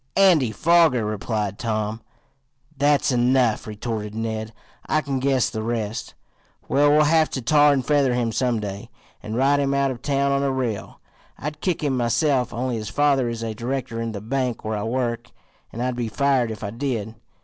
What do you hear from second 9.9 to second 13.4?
of town on a rail. I'd kick him myself, only his father